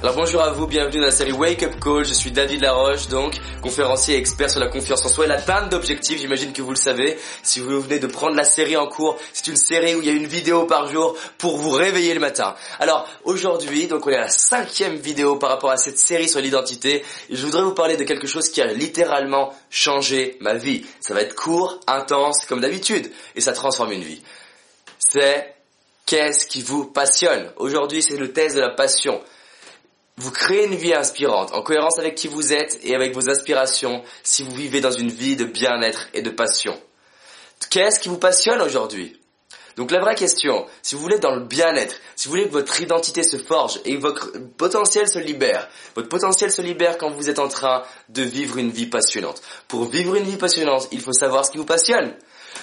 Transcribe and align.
Alors 0.00 0.14
bonjour 0.14 0.40
à 0.40 0.52
vous, 0.52 0.68
bienvenue 0.68 1.00
dans 1.00 1.06
la 1.06 1.10
série 1.10 1.32
Wake 1.32 1.64
Up 1.64 1.74
Call, 1.82 2.04
je 2.04 2.14
suis 2.14 2.30
David 2.30 2.60
Laroche, 2.60 3.08
donc 3.08 3.34
conférencier 3.60 4.14
et 4.14 4.18
expert 4.18 4.48
sur 4.48 4.60
la 4.60 4.68
confiance 4.68 5.04
en 5.04 5.08
soi 5.08 5.24
et 5.24 5.28
l'atteinte 5.28 5.72
d'objectifs, 5.72 6.20
j'imagine 6.20 6.52
que 6.52 6.62
vous 6.62 6.70
le 6.70 6.76
savez. 6.76 7.18
Si 7.42 7.58
vous 7.58 7.80
venez 7.80 7.98
de 7.98 8.06
prendre 8.06 8.36
la 8.36 8.44
série 8.44 8.76
en 8.76 8.86
cours, 8.86 9.18
c'est 9.32 9.48
une 9.48 9.56
série 9.56 9.96
où 9.96 10.00
il 10.00 10.06
y 10.06 10.10
a 10.10 10.12
une 10.12 10.28
vidéo 10.28 10.66
par 10.66 10.86
jour 10.86 11.16
pour 11.36 11.56
vous 11.56 11.70
réveiller 11.70 12.14
le 12.14 12.20
matin. 12.20 12.54
Alors 12.78 13.08
aujourd'hui, 13.24 13.88
donc 13.88 14.06
on 14.06 14.10
est 14.10 14.16
à 14.16 14.20
la 14.20 14.28
cinquième 14.28 14.94
vidéo 14.94 15.34
par 15.34 15.50
rapport 15.50 15.72
à 15.72 15.76
cette 15.76 15.98
série 15.98 16.28
sur 16.28 16.40
l'identité, 16.40 17.04
et 17.28 17.34
je 17.34 17.44
voudrais 17.44 17.64
vous 17.64 17.74
parler 17.74 17.96
de 17.96 18.04
quelque 18.04 18.28
chose 18.28 18.50
qui 18.50 18.62
a 18.62 18.66
littéralement 18.66 19.52
changé 19.68 20.36
ma 20.40 20.54
vie. 20.54 20.86
Ça 21.00 21.12
va 21.12 21.22
être 21.22 21.34
court, 21.34 21.80
intense, 21.88 22.46
comme 22.46 22.60
d'habitude, 22.60 23.10
et 23.34 23.40
ça 23.40 23.52
transforme 23.52 23.90
une 23.90 24.04
vie. 24.04 24.22
C'est 25.00 25.56
qu'est-ce 26.06 26.46
qui 26.46 26.62
vous 26.62 26.84
passionne? 26.84 27.50
Aujourd'hui, 27.56 28.00
c'est 28.00 28.16
le 28.16 28.32
test 28.32 28.54
de 28.54 28.60
la 28.60 28.70
passion. 28.70 29.20
Vous 30.18 30.32
créez 30.32 30.66
une 30.66 30.74
vie 30.74 30.94
inspirante, 30.94 31.52
en 31.52 31.62
cohérence 31.62 32.00
avec 32.00 32.16
qui 32.16 32.26
vous 32.26 32.52
êtes 32.52 32.80
et 32.82 32.96
avec 32.96 33.14
vos 33.14 33.30
aspirations, 33.30 34.02
si 34.24 34.42
vous 34.42 34.54
vivez 34.54 34.80
dans 34.80 34.90
une 34.90 35.10
vie 35.10 35.36
de 35.36 35.44
bien-être 35.44 36.08
et 36.12 36.22
de 36.22 36.30
passion. 36.30 36.76
Qu'est-ce 37.70 38.00
qui 38.00 38.08
vous 38.08 38.18
passionne 38.18 38.60
aujourd'hui? 38.60 39.20
Donc 39.76 39.92
la 39.92 40.00
vraie 40.00 40.16
question, 40.16 40.66
si 40.82 40.96
vous 40.96 41.00
voulez 41.00 41.20
dans 41.20 41.36
le 41.36 41.44
bien-être, 41.44 41.94
si 42.16 42.26
vous 42.26 42.32
voulez 42.32 42.48
que 42.48 42.52
votre 42.52 42.80
identité 42.80 43.22
se 43.22 43.36
forge 43.36 43.78
et 43.84 43.94
que 43.94 44.00
votre 44.00 44.32
potentiel 44.56 45.08
se 45.08 45.20
libère, 45.20 45.68
votre 45.94 46.08
potentiel 46.08 46.50
se 46.50 46.62
libère 46.62 46.98
quand 46.98 47.10
vous 47.10 47.30
êtes 47.30 47.38
en 47.38 47.46
train 47.46 47.84
de 48.08 48.22
vivre 48.22 48.58
une 48.58 48.72
vie 48.72 48.86
passionnante. 48.86 49.40
Pour 49.68 49.84
vivre 49.84 50.16
une 50.16 50.24
vie 50.24 50.36
passionnante, 50.36 50.88
il 50.90 51.00
faut 51.00 51.12
savoir 51.12 51.46
ce 51.46 51.52
qui 51.52 51.58
vous 51.58 51.64
passionne. 51.64 52.12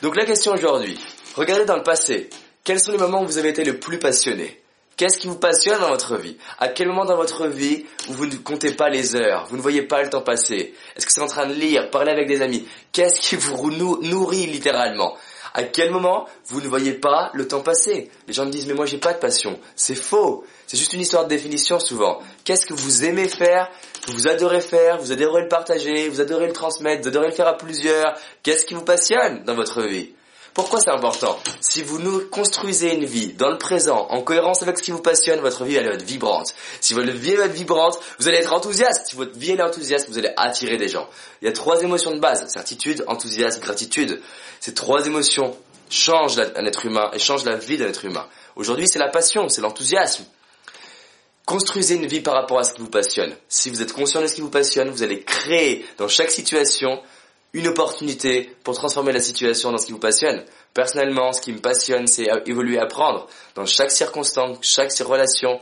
Donc 0.00 0.16
la 0.16 0.24
question 0.24 0.54
aujourd'hui, 0.54 0.98
regardez 1.34 1.66
dans 1.66 1.76
le 1.76 1.82
passé, 1.82 2.30
quels 2.64 2.80
sont 2.80 2.92
les 2.92 2.98
moments 2.98 3.22
où 3.22 3.26
vous 3.26 3.36
avez 3.36 3.50
été 3.50 3.62
le 3.62 3.78
plus 3.78 3.98
passionné? 3.98 4.61
Qu'est-ce 5.02 5.18
qui 5.18 5.26
vous 5.26 5.34
passionne 5.34 5.80
dans 5.80 5.88
votre 5.88 6.16
vie? 6.16 6.36
À 6.60 6.68
quel 6.68 6.86
moment 6.86 7.04
dans 7.04 7.16
votre 7.16 7.48
vie 7.48 7.86
vous 8.06 8.24
ne 8.24 8.36
comptez 8.36 8.70
pas 8.70 8.88
les 8.88 9.16
heures, 9.16 9.48
vous 9.50 9.56
ne 9.56 9.60
voyez 9.60 9.82
pas 9.82 10.00
le 10.00 10.08
temps 10.08 10.20
passer? 10.20 10.74
Est-ce 10.94 11.06
que 11.06 11.12
c'est 11.12 11.20
en 11.20 11.26
train 11.26 11.46
de 11.46 11.54
lire, 11.54 11.90
parler 11.90 12.12
avec 12.12 12.28
des 12.28 12.40
amis? 12.40 12.68
Qu'est-ce 12.92 13.18
qui 13.18 13.34
vous 13.34 13.72
nourrit 13.72 14.46
littéralement? 14.46 15.16
À 15.54 15.64
quel 15.64 15.90
moment 15.90 16.28
vous 16.46 16.60
ne 16.60 16.68
voyez 16.68 16.92
pas 16.92 17.32
le 17.34 17.48
temps 17.48 17.62
passer? 17.62 18.12
Les 18.28 18.32
gens 18.32 18.46
me 18.46 18.52
disent 18.52 18.68
mais 18.68 18.74
moi 18.74 18.86
j'ai 18.86 18.98
pas 18.98 19.12
de 19.12 19.18
passion. 19.18 19.58
C'est 19.74 19.96
faux. 19.96 20.44
C'est 20.68 20.76
juste 20.76 20.92
une 20.92 21.00
histoire 21.00 21.24
de 21.24 21.30
définition 21.30 21.80
souvent. 21.80 22.20
Qu'est-ce 22.44 22.64
que 22.64 22.74
vous 22.74 23.04
aimez 23.04 23.26
faire? 23.26 23.70
Que 24.06 24.12
vous 24.12 24.28
adorez 24.28 24.60
faire, 24.60 24.98
vous 24.98 25.10
adorez 25.10 25.42
le 25.42 25.48
partager, 25.48 26.08
vous 26.10 26.20
adorez 26.20 26.46
le 26.46 26.52
transmettre, 26.52 27.02
vous 27.02 27.08
adorez 27.08 27.26
le 27.26 27.34
faire 27.34 27.48
à 27.48 27.56
plusieurs. 27.56 28.14
Qu'est-ce 28.44 28.64
qui 28.64 28.74
vous 28.74 28.84
passionne 28.84 29.42
dans 29.42 29.56
votre 29.56 29.82
vie? 29.82 30.12
Pourquoi 30.54 30.80
c'est 30.80 30.90
important 30.90 31.38
Si 31.60 31.82
vous 31.82 31.98
nous 31.98 32.26
construisez 32.28 32.94
une 32.94 33.06
vie 33.06 33.32
dans 33.32 33.48
le 33.48 33.56
présent, 33.56 34.06
en 34.10 34.20
cohérence 34.20 34.62
avec 34.62 34.76
ce 34.78 34.82
qui 34.82 34.90
vous 34.90 35.00
passionne, 35.00 35.40
votre 35.40 35.64
vie 35.64 35.76
elle 35.76 35.86
va 35.86 35.94
être 35.94 36.04
vibrante. 36.04 36.54
Si 36.80 36.92
votre 36.92 37.10
vie 37.10 37.34
va 37.36 37.46
être 37.46 37.52
vibrante, 37.52 37.98
vous 38.18 38.28
allez 38.28 38.36
être 38.36 38.52
enthousiaste. 38.52 39.08
Si 39.08 39.16
votre 39.16 39.38
vie 39.38 39.52
est 39.52 39.62
enthousiaste, 39.62 40.10
vous 40.10 40.18
allez 40.18 40.32
attirer 40.36 40.76
des 40.76 40.88
gens. 40.88 41.08
Il 41.40 41.46
y 41.46 41.48
a 41.48 41.52
trois 41.52 41.80
émotions 41.82 42.10
de 42.10 42.18
base 42.20 42.46
certitude, 42.48 43.02
enthousiasme, 43.06 43.60
gratitude. 43.60 44.20
Ces 44.60 44.74
trois 44.74 45.06
émotions 45.06 45.56
changent 45.88 46.38
un 46.38 46.66
être 46.66 46.84
humain 46.84 47.10
et 47.14 47.18
changent 47.18 47.44
la 47.44 47.56
vie 47.56 47.78
d'un 47.78 47.86
être 47.86 48.04
humain. 48.04 48.26
Aujourd'hui, 48.54 48.88
c'est 48.88 48.98
la 48.98 49.08
passion, 49.08 49.48
c'est 49.48 49.62
l'enthousiasme. 49.62 50.24
Construisez 51.46 51.94
une 51.94 52.06
vie 52.06 52.20
par 52.20 52.34
rapport 52.34 52.58
à 52.58 52.64
ce 52.64 52.74
qui 52.74 52.80
vous 52.82 52.90
passionne. 52.90 53.34
Si 53.48 53.70
vous 53.70 53.80
êtes 53.80 53.92
conscient 53.92 54.20
de 54.20 54.26
ce 54.26 54.34
qui 54.34 54.42
vous 54.42 54.50
passionne, 54.50 54.90
vous 54.90 55.02
allez 55.02 55.22
créer 55.22 55.84
dans 55.98 56.08
chaque 56.08 56.30
situation 56.30 57.00
une 57.52 57.68
opportunité 57.68 58.54
pour 58.64 58.74
transformer 58.74 59.12
la 59.12 59.20
situation 59.20 59.70
dans 59.70 59.78
ce 59.78 59.86
qui 59.86 59.92
vous 59.92 59.98
passionne. 59.98 60.44
Personnellement, 60.72 61.32
ce 61.32 61.40
qui 61.40 61.52
me 61.52 61.58
passionne, 61.58 62.06
c'est 62.06 62.28
évoluer, 62.46 62.78
apprendre. 62.78 63.28
Dans 63.54 63.66
chaque 63.66 63.90
circonstance, 63.90 64.58
chaque 64.62 64.90
relation, 65.00 65.60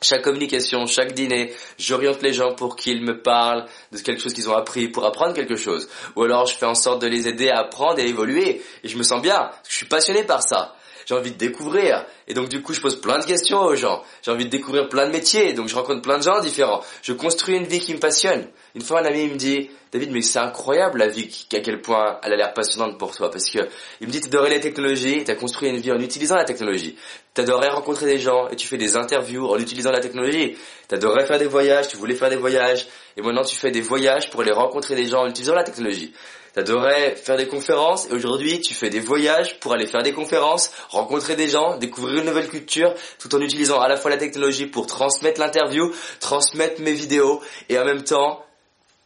chaque 0.00 0.22
communication, 0.22 0.86
chaque 0.86 1.12
dîner, 1.12 1.54
j'oriente 1.78 2.22
les 2.22 2.32
gens 2.32 2.54
pour 2.54 2.74
qu'ils 2.74 3.02
me 3.02 3.22
parlent 3.22 3.66
de 3.92 3.98
quelque 3.98 4.20
chose 4.20 4.32
qu'ils 4.32 4.50
ont 4.50 4.56
appris, 4.56 4.88
pour 4.88 5.04
apprendre 5.04 5.32
quelque 5.32 5.56
chose. 5.56 5.88
Ou 6.16 6.24
alors 6.24 6.46
je 6.46 6.56
fais 6.56 6.66
en 6.66 6.74
sorte 6.74 7.00
de 7.00 7.06
les 7.06 7.28
aider 7.28 7.48
à 7.48 7.60
apprendre 7.60 8.00
et 8.00 8.02
à 8.02 8.06
évoluer. 8.06 8.60
Et 8.82 8.88
je 8.88 8.98
me 8.98 9.04
sens 9.04 9.22
bien, 9.22 9.38
parce 9.38 9.62
que 9.62 9.70
je 9.70 9.76
suis 9.76 9.86
passionné 9.86 10.24
par 10.24 10.42
ça 10.42 10.74
j'ai 11.06 11.14
envie 11.14 11.32
de 11.32 11.38
découvrir. 11.38 12.04
Et 12.28 12.34
donc 12.34 12.48
du 12.48 12.62
coup, 12.62 12.72
je 12.72 12.80
pose 12.80 13.00
plein 13.00 13.18
de 13.18 13.24
questions 13.24 13.60
aux 13.60 13.76
gens. 13.76 14.02
J'ai 14.22 14.30
envie 14.30 14.44
de 14.44 14.50
découvrir 14.50 14.88
plein 14.88 15.06
de 15.06 15.12
métiers, 15.12 15.52
donc 15.52 15.68
je 15.68 15.74
rencontre 15.74 16.02
plein 16.02 16.18
de 16.18 16.22
gens 16.22 16.40
différents. 16.40 16.82
Je 17.02 17.12
construis 17.12 17.56
une 17.56 17.64
vie 17.64 17.80
qui 17.80 17.94
me 17.94 17.98
passionne. 17.98 18.46
Une 18.74 18.82
fois, 18.82 19.00
un 19.00 19.04
ami 19.04 19.28
me 19.28 19.36
dit, 19.36 19.70
David, 19.92 20.10
mais 20.10 20.22
c'est 20.22 20.38
incroyable 20.38 20.98
la 20.98 21.08
vie, 21.08 21.46
à 21.52 21.60
quel 21.60 21.82
point 21.82 22.18
elle 22.22 22.32
a 22.32 22.36
l'air 22.36 22.54
passionnante 22.54 22.98
pour 22.98 23.14
toi, 23.14 23.30
parce 23.30 23.50
que 23.50 23.58
il 24.00 24.06
me 24.06 24.12
dit, 24.12 24.20
t'adorais 24.20 24.50
la 24.50 24.60
technologie, 24.60 25.22
t'as 25.24 25.34
construit 25.34 25.68
une 25.68 25.76
vie 25.76 25.92
en 25.92 26.00
utilisant 26.00 26.36
la 26.36 26.44
technologie. 26.44 26.96
T'adorais 27.34 27.70
rencontrer 27.70 28.06
des 28.06 28.18
gens 28.18 28.48
et 28.48 28.56
tu 28.56 28.66
fais 28.66 28.76
des 28.76 28.94
interviews 28.94 29.46
en 29.48 29.58
utilisant 29.58 29.90
la 29.90 30.00
technologie. 30.00 30.56
T'adorais 30.88 31.24
faire 31.26 31.38
des 31.38 31.46
voyages, 31.46 31.88
tu 31.88 31.96
voulais 31.96 32.14
faire 32.14 32.28
des 32.28 32.36
voyages, 32.36 32.86
et 33.16 33.22
maintenant 33.22 33.44
tu 33.44 33.56
fais 33.56 33.70
des 33.70 33.80
voyages 33.80 34.30
pour 34.30 34.42
aller 34.42 34.52
rencontrer 34.52 34.94
des 34.94 35.06
gens 35.06 35.22
en 35.22 35.28
utilisant 35.28 35.54
la 35.54 35.64
technologie. 35.64 36.12
T'adorais 36.52 37.16
faire 37.16 37.38
des 37.38 37.48
conférences 37.48 38.10
et 38.10 38.12
aujourd'hui 38.12 38.60
tu 38.60 38.74
fais 38.74 38.90
des 38.90 39.00
voyages 39.00 39.58
pour 39.60 39.72
aller 39.72 39.86
faire 39.86 40.02
des 40.02 40.12
conférences, 40.12 40.70
rencontrer 40.90 41.34
des 41.34 41.48
gens, 41.48 41.78
découvrir 41.78 42.18
une 42.18 42.26
nouvelle 42.26 42.48
culture 42.48 42.92
tout 43.18 43.34
en 43.34 43.40
utilisant 43.40 43.80
à 43.80 43.88
la 43.88 43.96
fois 43.96 44.10
la 44.10 44.18
technologie 44.18 44.66
pour 44.66 44.86
transmettre 44.86 45.40
l'interview, 45.40 45.90
transmettre 46.20 46.82
mes 46.82 46.92
vidéos 46.92 47.40
et 47.70 47.78
en 47.78 47.86
même 47.86 48.04
temps 48.04 48.44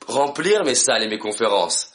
remplir 0.08 0.64
mes 0.64 0.74
salles 0.74 1.04
et 1.04 1.08
mes 1.08 1.18
conférences. 1.18 1.92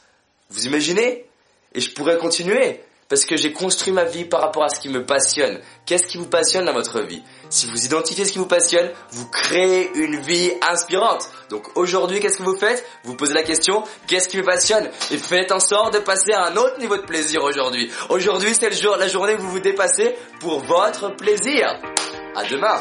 Vous 0.50 0.66
imaginez? 0.66 1.25
Et 1.74 1.81
je 1.81 1.94
pourrais 1.94 2.18
continuer 2.18 2.80
parce 3.12 3.26
que 3.26 3.36
j'ai 3.36 3.52
construit 3.52 3.92
ma 3.92 4.06
vie 4.06 4.24
par 4.24 4.40
rapport 4.40 4.64
à 4.64 4.70
ce 4.70 4.80
qui 4.80 4.88
me 4.88 5.06
passionne. 5.06 5.60
Qu'est-ce 5.86 6.08
qui 6.08 6.18
vous 6.18 6.28
passionne 6.28 6.64
dans 6.64 6.72
votre 6.72 7.02
vie? 7.02 7.22
Si 7.50 7.66
vous 7.66 7.86
identifiez 7.86 8.24
ce 8.24 8.32
qui 8.32 8.38
vous 8.40 8.46
passionne, 8.46 8.90
vous 9.12 9.28
créez 9.28 9.92
une 9.96 10.22
vie 10.22 10.54
inspirante. 10.62 11.30
Donc 11.50 11.78
aujourd'hui, 11.78 12.22
qu'est-ce 12.22 12.38
que 12.38 12.44
vous 12.44 12.56
faites? 12.56 12.86
Vous 13.04 13.18
posez 13.18 13.34
la 13.34 13.44
question, 13.44 13.84
qu'est-ce 14.08 14.30
qui 14.30 14.38
me 14.38 14.44
passionne? 14.44 14.90
Et 15.12 15.18
faites 15.18 15.52
en 15.52 15.60
sorte 15.60 15.94
de 15.94 16.00
passer 16.00 16.32
à 16.32 16.46
un 16.46 16.56
autre 16.56 16.80
niveau 16.80 16.96
de 16.96 17.02
plaisir 17.02 17.44
aujourd'hui. 17.44 17.92
Aujourd'hui, 18.08 18.56
c'est 18.58 18.70
le 18.70 18.76
jour, 18.78 18.96
la 18.96 19.10
journée 19.10 19.34
où 19.34 19.40
vous 19.40 19.52
vous 19.52 19.60
dépassez 19.60 20.16
pour 20.40 20.62
votre 20.62 21.14
plaisir. 21.18 21.68
À 22.34 22.46
demain 22.46 22.80